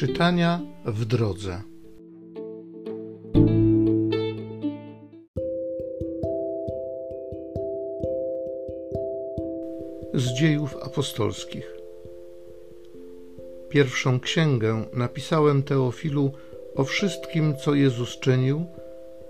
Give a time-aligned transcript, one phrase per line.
[0.00, 1.62] Czytania w drodze.
[10.14, 11.76] Z dziejów apostolskich.
[13.68, 16.32] Pierwszą księgę napisałem Teofilu
[16.74, 18.64] o wszystkim, co Jezus czynił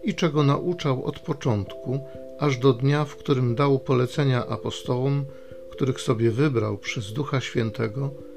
[0.02, 2.00] i czego nauczał od początku,
[2.39, 5.25] aż do dnia, w którym dał polecenia apostołom,
[5.71, 8.29] których sobie wybrał przez Ducha Świętego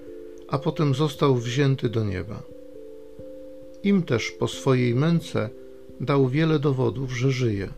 [0.47, 2.43] a potem został wzięty do nieba.
[3.84, 5.49] Im też po swojej męce
[5.99, 7.70] dał wiele dowodów, że żyje.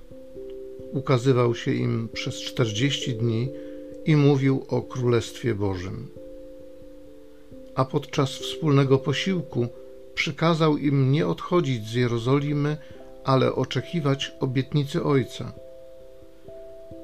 [0.94, 3.50] Ukazywał się im przez czterdzieści dni
[4.06, 6.08] i mówił o Królestwie Bożym.
[7.76, 9.68] A podczas wspólnego posiłku
[10.14, 12.78] przykazał im nie odchodzić z Jerozolimy,
[13.24, 15.54] ale oczekiwać obietnicy Ojca.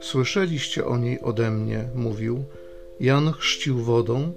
[0.02, 2.43] Słyszeliście o niej ode mnie, mówił,
[2.99, 4.33] Jan chrzcił wodą,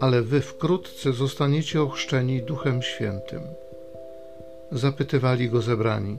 [0.00, 3.40] ale wy wkrótce zostaniecie ochrzczeni Duchem Świętym.
[4.72, 6.18] Zapytywali go zebrani: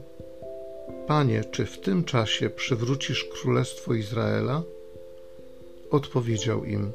[1.06, 4.62] Panie, czy w tym czasie przywrócisz królestwo Izraela?
[5.90, 6.92] Odpowiedział im: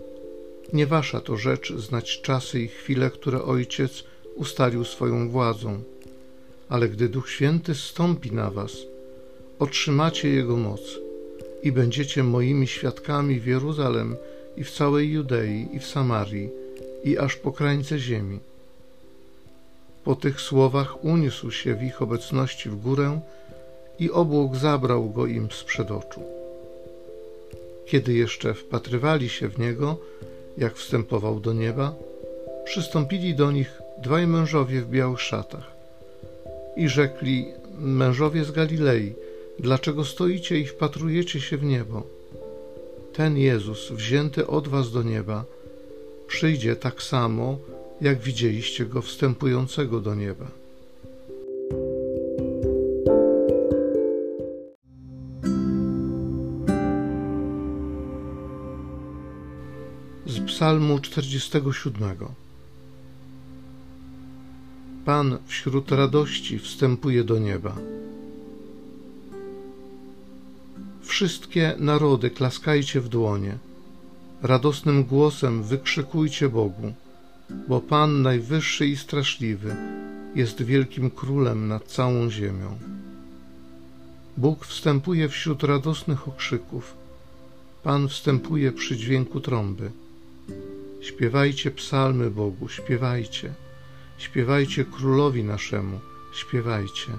[0.74, 4.04] Nie wasza to rzecz znać czasy i chwile, które Ojciec
[4.36, 5.84] ustalił swoją władzą,
[6.70, 8.78] ale gdy Duch Święty stąpi na was,
[9.60, 10.82] otrzymacie Jego moc
[11.64, 14.16] i będziecie moimi świadkami w Jeruzalem
[14.58, 16.61] i w całej Judei i w Samarii
[17.04, 18.40] i aż po krańce ziemi.
[20.04, 23.20] Po tych słowach uniósł się w ich obecności w górę
[24.00, 26.24] i obłok zabrał go im sprzed oczu.
[27.86, 29.98] Kiedy jeszcze wpatrywali się w niego,
[30.58, 31.96] jak wstępował do nieba,
[32.66, 35.72] przystąpili do nich dwaj mężowie w białych szatach
[36.76, 37.46] i rzekli:
[37.80, 39.14] Mężowie z Galilei,
[39.60, 42.04] dlaczego stoicie i wpatrujecie się w niebo?
[43.14, 45.46] Ten Jezus, wzięty od was do nieba,
[46.32, 47.58] przyjdzie tak samo,
[48.02, 50.48] jak widzieliście go wstępującego do nieba.
[60.26, 62.18] Z Psalmu 47.
[65.06, 67.76] Pan wśród radości wstępuje do nieba.
[71.02, 73.71] Wszystkie narody klaskajcie w dłonie
[74.44, 76.94] radosnym głosem wykrzykujcie Bogu,
[77.68, 79.76] bo Pan najwyższy i straszliwy
[80.36, 82.78] jest wielkim królem nad całą ziemią.
[84.38, 86.94] Bóg wstępuje wśród radosnych okrzyków.
[87.84, 89.92] Pan wstępuje przy dźwięku trąby.
[91.02, 93.54] Śpiewajcie psalmy Bogu, śpiewajcie.
[94.18, 96.00] Śpiewajcie królowi naszemu,
[96.34, 97.12] śpiewajcie.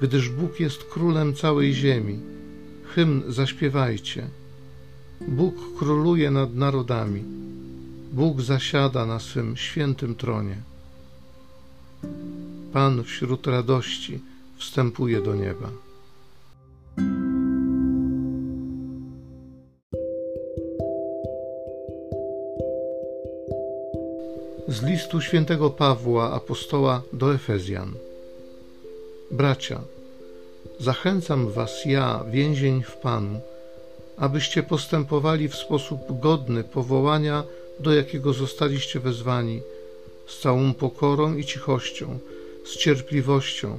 [0.00, 2.20] Gdyż Bóg jest królem całej ziemi,
[2.94, 4.28] hymn zaśpiewajcie.
[5.28, 7.24] Bóg króluje nad narodami.
[8.12, 10.56] Bóg zasiada na swym świętym tronie.
[12.72, 14.20] Pan wśród radości
[14.56, 15.70] wstępuje do nieba.
[24.68, 27.92] Z listu świętego Pawła, apostoła do Efezjan.
[29.30, 29.80] Bracia,
[30.80, 33.40] zachęcam was ja, więzień w Panu,
[34.16, 37.44] abyście postępowali w sposób godny powołania,
[37.80, 39.60] do jakiego zostaliście wezwani,
[40.26, 42.18] z całą pokorą i cichością,
[42.64, 43.76] z cierpliwością,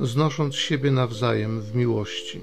[0.00, 2.40] znosząc siebie nawzajem w miłości.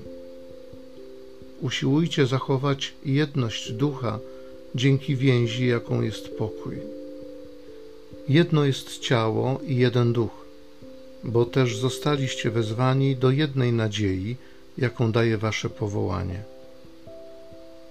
[1.61, 4.19] Usiłujcie zachować jedność ducha
[4.75, 6.77] dzięki więzi, jaką jest pokój.
[8.29, 10.45] Jedno jest ciało i jeden duch,
[11.23, 14.35] bo też zostaliście wezwani do jednej nadziei,
[14.77, 16.52] jaką daje wasze powołanie.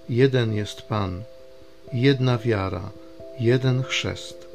[0.08, 1.22] Jeden jest Pan,
[1.92, 2.90] jedna wiara,
[3.40, 4.46] jeden chrzest.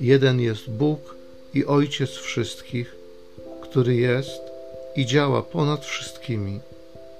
[0.00, 1.14] Jeden jest Bóg
[1.54, 2.96] i Ojciec wszystkich,
[3.62, 4.40] który jest
[4.96, 6.60] i działa ponad wszystkimi,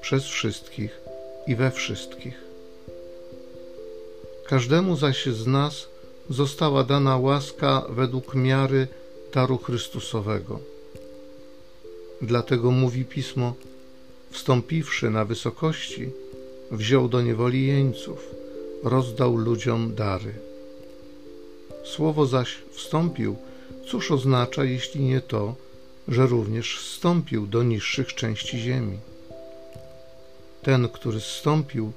[0.01, 1.01] przez wszystkich
[1.47, 2.41] i we wszystkich.
[4.47, 5.89] Każdemu zaś z nas
[6.31, 8.87] została dana łaska według miary
[9.35, 10.61] daru Chrystusowego.
[12.23, 13.55] Dlatego mówi Pismo,
[14.31, 16.11] wstąpiwszy na wysokości,
[16.71, 18.35] wziął do niewoli jeńców,
[18.83, 20.35] rozdał ludziom dary.
[21.85, 23.37] Słowo zaś wstąpił,
[23.87, 25.55] cóż oznacza, jeśli nie to,
[26.09, 28.99] że również wstąpił do niższych części ziemi?
[30.63, 31.93] Ten, który zstąpił,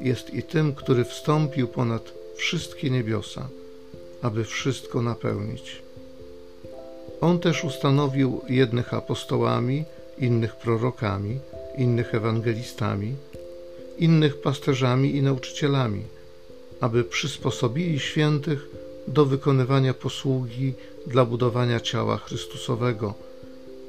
[0.00, 3.48] jest i tym, który wstąpił ponad wszystkie niebiosa,
[4.22, 5.82] aby wszystko napełnić.
[7.20, 9.84] On też ustanowił jednych apostołami,
[10.18, 11.38] innych prorokami,
[11.78, 13.14] innych ewangelistami,
[13.98, 16.02] innych pasterzami i nauczycielami,
[16.80, 18.68] aby przysposobili świętych
[19.08, 20.74] do wykonywania posługi
[21.06, 23.14] dla budowania ciała Chrystusowego,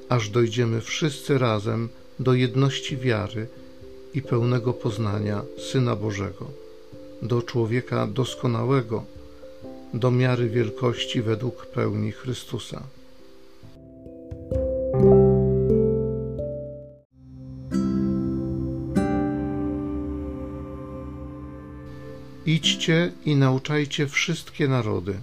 [0.09, 1.89] aż dojdziemy wszyscy razem
[2.19, 3.47] do jedności wiary
[4.13, 6.45] i pełnego poznania Syna Bożego,
[7.21, 9.03] do człowieka doskonałego,
[9.93, 12.83] do miary wielkości według pełni Chrystusa.
[22.47, 25.13] Idźcie i nauczajcie wszystkie narody.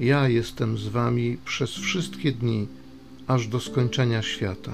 [0.00, 2.68] Ja jestem z wami przez wszystkie dni,
[3.26, 4.72] aż do skończenia świata.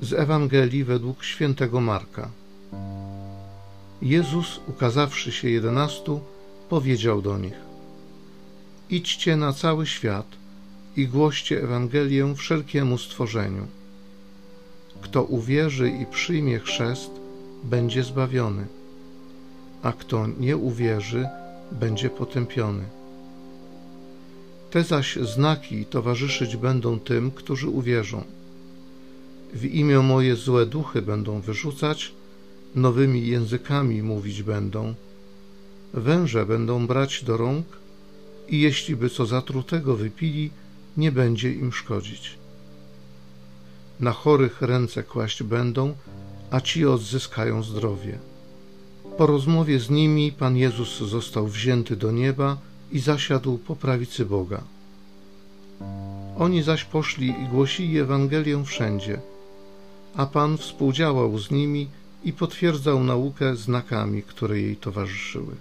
[0.00, 2.28] Z Ewangelii według świętego Marka.
[4.02, 6.20] Jezus, ukazawszy się jedenastu,
[6.68, 7.71] powiedział do nich:
[8.92, 10.26] Idźcie na cały świat
[10.96, 13.66] i głoście Ewangelię wszelkiemu stworzeniu.
[15.02, 17.10] Kto uwierzy i przyjmie chrzest,
[17.64, 18.66] będzie zbawiony,
[19.82, 21.28] a kto nie uwierzy,
[21.72, 22.84] będzie potępiony.
[24.70, 28.24] Te zaś znaki towarzyszyć będą tym, którzy uwierzą.
[29.54, 32.12] W imię moje złe duchy będą wyrzucać,
[32.74, 34.94] nowymi językami mówić będą,
[35.94, 37.81] węże będą brać do rąk
[38.52, 40.50] i jeśli by co zatrutego wypili,
[40.96, 42.38] nie będzie im szkodzić.
[44.00, 45.94] Na chorych ręce kłaść będą,
[46.50, 48.18] a ci odzyskają zdrowie.
[49.18, 52.58] Po rozmowie z nimi Pan Jezus został wzięty do nieba
[52.92, 54.62] i zasiadł po prawicy Boga.
[56.38, 59.20] Oni zaś poszli i głosili Ewangelię wszędzie,
[60.16, 61.88] a Pan współdziałał z nimi
[62.24, 65.56] i potwierdzał naukę znakami, które jej towarzyszyły.